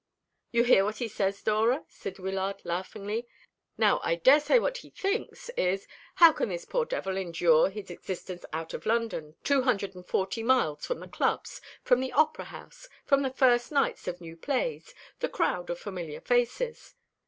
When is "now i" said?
3.77-4.15